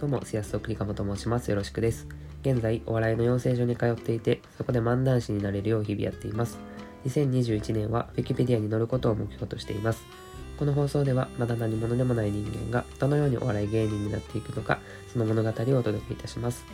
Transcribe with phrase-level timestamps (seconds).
[0.00, 1.50] どうも、スヤスとクリカモと申します。
[1.50, 2.08] よろしくです。
[2.40, 6.56] 現在、お笑いの養成所に通っていて、そこで漫談師になれるよう日々やっています。
[7.04, 10.02] 2021年は、ウィキペディアに載ることを目標としています。
[10.58, 14.78] この放送では、まだ何者でもない人間が、どのようにお笑い芸人になっていくのか、
[15.12, 16.64] その物語をお届けいたします。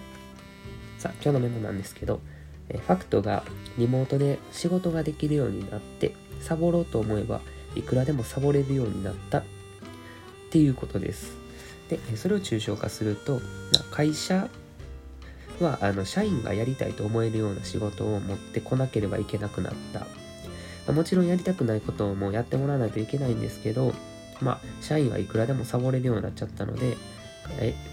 [0.98, 2.20] さあ、今日のメモなんですけど、
[2.68, 3.42] えファクトが
[3.76, 7.40] リモートで仕事ができるようになって、サボろうと思えば、
[7.74, 9.44] いくらでもサボれるようになったっ
[10.50, 11.45] ていうことです。
[11.88, 13.40] でそれを抽象化すると
[13.90, 14.48] 会社
[15.60, 20.06] はあの社員がやりたいと思えるような仕事を持ってこなければいけなくなった。
[20.92, 23.92] もちろんやりたくないこともやってもらわないといけないんですけど
[24.40, 26.96] まあ社員はいくらでもサボれるようになっちゃったので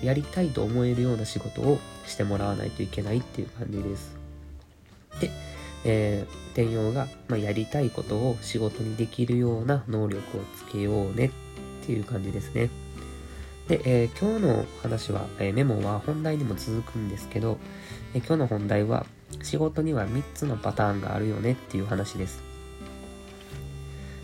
[0.02, 4.16] やりたいと思えるような仕事をしてもらわないといけないっていう感じです。
[5.20, 5.30] で、
[5.86, 12.70] えー、転用が、まあ、やりたいことを仕事にできるような能力をつけようねっていう感じですね。
[13.68, 17.58] で、えー、今日の話は、えー、メモは本題にも続くんですけど、
[18.14, 19.06] えー、今日の本題は
[19.42, 22.44] 仕事には3つのパターンがあるよねっていう話です。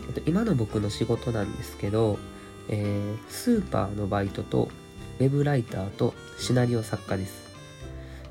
[0.08, 2.18] えっと、今の僕の仕事なんですけど、
[2.68, 4.68] えスーパーのバイトと
[5.18, 7.50] ウェブライターとシナリオ作家です。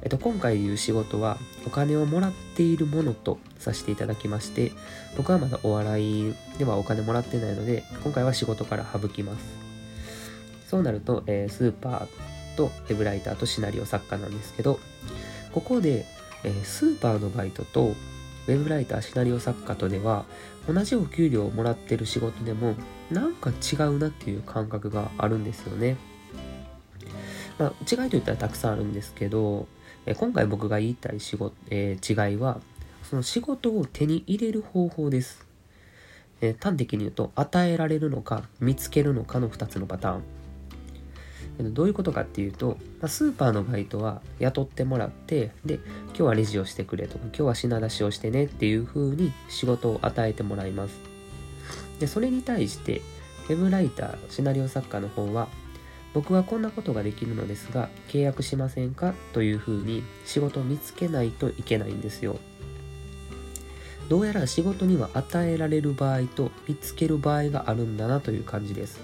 [0.01, 4.71] えっと、今回言う仕事はお金をもらっているものとさせていただきまして、
[5.17, 9.68] 僕はまだお笑いではお金もらってないので、今回は仕事から省きます。
[10.69, 14.79] そうなると、えー、スーパーとウェブライターとシナリオ作家なんですけど、
[15.51, 16.05] ここで、
[16.43, 17.95] えー、スーパーのバイトと
[18.47, 20.25] ウェブライター、シナリオ作家とでは、
[20.67, 22.75] 同じお給料をもらってる仕事でも、
[23.09, 25.97] なんか違うなっていう感覚があるんですよね。
[27.57, 29.67] まあ、違いといったらたくさんあるんですけど、
[30.05, 32.59] え、今回僕が言いたい仕事、えー、違いは、
[33.09, 35.47] その仕事を手に入れる方法です。
[36.41, 40.38] えー、端的に言うと、与えられるのか、見つけるのかの2つのパターン。
[41.61, 50.99] どういうことかっていうと、ま、スーパーのバイトは雇ってもらって、で、今日はレジをしてくれとか、今日は品出しをしてねっていう風に仕事を与えてもらいます。
[51.99, 53.01] で、それに対して、
[53.49, 55.47] ウェブライター、シナリオ作家の方は、
[56.13, 62.39] 僕はこんなことができるのですが、契約しませんかという風に仕事を見つけないといけないんですよ。
[64.07, 68.99] どうやら仕事には与えられる場合と見つける場合があるんだなという感じです。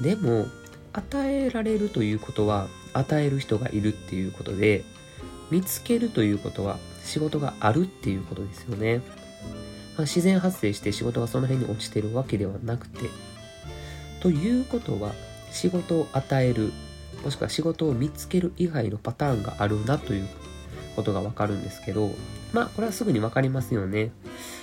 [0.00, 0.46] でも、
[0.92, 4.84] 与えられるということは与える人がいるっていうことで
[5.50, 9.02] 見つけるということは仕事があるっていうことですよね、ま
[9.98, 13.08] あ、自然発生して仕事がその辺に落ちてるわけではなくて
[14.20, 15.12] ということは
[15.50, 16.72] 仕事を与える
[17.24, 20.28] もしくは仕事を見つける以外のパターンがあるなという
[20.96, 22.10] ことがわかるんですけど
[22.52, 24.10] まあこれはすぐにわかりますよね。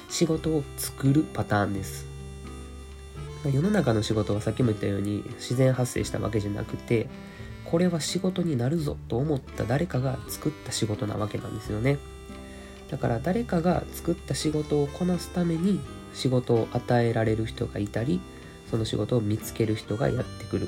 [0.09, 2.14] 仕事を作るパターンです。
[3.49, 7.07] 世の中の仕事はさっきも言ったように自然発生したわけじゃなくて
[7.65, 11.97] これは仕事になるぞと思った誰かが作った仕事なわけなんですよね。
[12.89, 15.79] だから誰かが作った仕事をこなすために
[16.13, 18.21] 仕事を与えられる人がいたり
[18.69, 20.67] その仕事を見つける人がやってくる、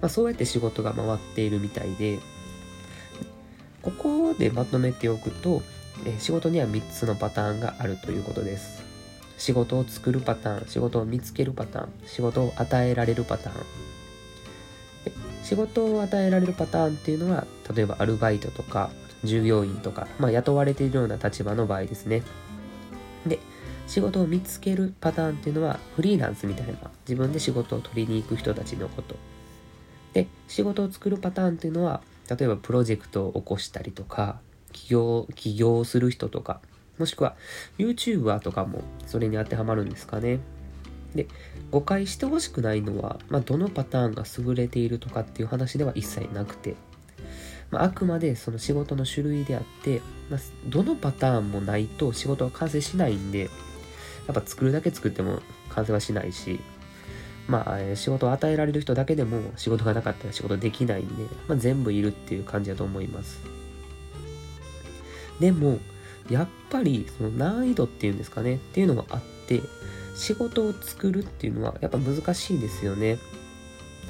[0.00, 2.18] まあ、そうやって仕事が回っているみたいで
[3.82, 5.62] ここでまとめておくと、
[6.04, 8.85] え仕事には3つのパターンがあるということです。
[9.38, 13.56] 仕事を作るパターン、仕事を見つけるパターン、仕事を与えられるパターン。
[15.42, 18.90] 仕事を与えられるパターンっていうのは、例えばアルバイトとか
[19.24, 22.22] 従業員とか、まあ、雇われているような立場の場合ですね。
[23.26, 23.38] で、
[23.86, 29.16] 仕事を見つけるパターンっていうのはフリーランスみたいな自分で仕事を取りに行く人たちのこと。
[30.14, 34.40] で、仕事を作るパターンっていうのは、例えばプロジェクトを起こしたりとか、
[34.72, 36.60] 起業、起業する人とか、
[36.98, 37.34] もしくは
[37.78, 40.40] YouTuber とかもそれに当てはまるんですかね。
[41.14, 41.28] で、
[41.70, 46.74] 誤解してほしくないのは、まあ、どのパターンが優れているとかっていう話では一切なくて、
[47.70, 53.48] まあ、あくまでその仕事の種類であって、まあ、どのパターンもないと仕事は完成しないんで、や
[54.32, 55.40] っぱ作るだけ作っても
[55.70, 56.60] 完成はしないし、
[57.48, 63.40] まあ、仕事を与えられる人だけでも仕事がなかったら仕事できないんで、まあ、全部いるっていう感じだと思います。
[65.40, 65.78] でも、
[66.30, 69.62] やっぱりその難易度っていうんですかねっていうのがあって
[70.14, 73.18] 仕事を作るっていうのはやっぱ難しいですよね。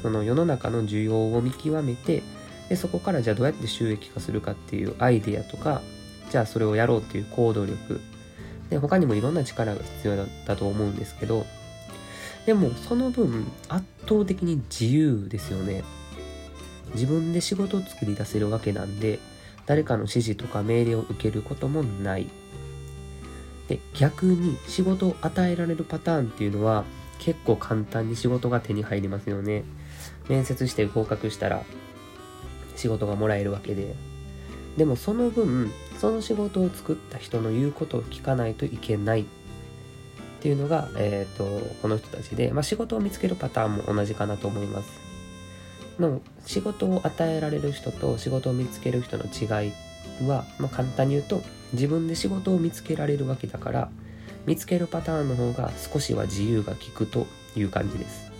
[0.02, 2.22] その世の中の需要を見極めて
[2.68, 5.82] でそこからじゃあどうやって収益化するかっていうアイデアとか
[6.30, 8.00] じゃあそれをやろうっていう行動力。
[8.70, 11.46] で他にもいろんな力が必要だと思うんですけど
[12.46, 15.84] でもその分圧倒的に自由ですよね。
[16.94, 19.18] 自分で仕事を作り出せるわけなんで
[19.66, 22.28] 誰かの指示とか命令を受けることもない。
[23.68, 26.84] で、逆に仕事を与えられるパターンっていうのは
[27.18, 29.64] 結構簡単に仕事が手に入りますよね。
[30.28, 31.64] 面接して合格したら、
[32.76, 33.94] 仕事がもらえるわけで
[34.76, 39.24] でもその分その仕事を作った人の言うことを聞かないといけないっ
[40.40, 41.44] ていうのが、えーと、
[41.80, 45.05] この人たちで、まあ、仕事を見つけるパターンも同じかなと思います
[45.98, 49.72] の仕事を与えられる人と仕事を見つける人の違い
[50.26, 53.90] は、まあ、簡単に言うと自分で仕事を見つけられるわけだから
[54.46, 57.26] 見つけるパターンの方が少しは自由が利くと
[57.56, 58.30] いう感じです。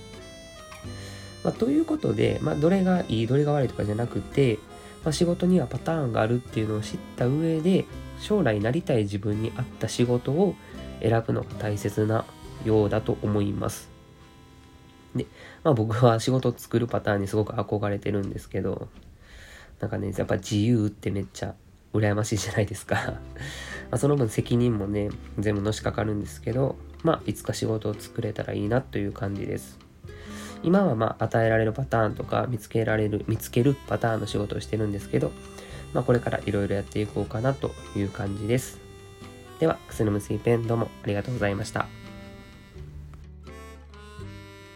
[1.42, 4.58] まあ、ということで、まあ、どれがいいどれが悪いとかじゃなくて、
[5.04, 7.84] まあ、仕事にはパターンがあるっていうのを知った上で
[8.20, 10.54] 将来なりたい自分に合った仕事を
[11.00, 12.24] 選ぶのが大切な
[12.64, 13.95] ようだと思います。
[15.16, 15.26] で、
[15.64, 18.88] まあ僕は仕事を作るパターンにすごく憧れてるんですけど、
[19.80, 21.54] なんかね、やっぱ自由ってめっちゃ
[21.92, 23.14] 羨ましいじゃないですか
[23.90, 29.78] まその分責任もね、全部のしかかるんですけど、まあいつか仕事を作れたらいいなという感じです。
[30.62, 35.30] 今はまあ与えられるパターンとか見つけられる、見つけるパターンの仕事をしてるんですけど、
[35.92, 38.80] まあこれからいろいろやっていこうかなという感じです。
[39.60, 42.05] では、くすのむすいペンどうもありがとうございました。